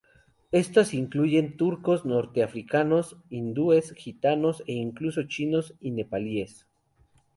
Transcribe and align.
Estas 0.51 0.95
incluyen 0.95 1.57
turcos, 1.57 2.07
norteafricanos, 2.07 3.17
hindúes, 3.29 3.93
gitanos 3.93 4.63
e 4.65 4.71
incluso 4.73 5.27
chinos 5.27 5.75
y 5.79 5.91
nepalíes. 5.91 6.65